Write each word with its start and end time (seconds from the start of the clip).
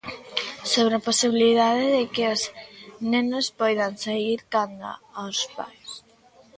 Sobre 0.73 0.95
a 0.97 1.05
posibilidade 1.09 1.85
de 1.95 2.03
que 2.13 2.23
os 2.33 2.41
nenos 3.11 3.45
poidan 3.59 3.93
saír 4.03 4.39
canda 4.53 4.91
os 5.25 5.39
pais. 5.57 5.89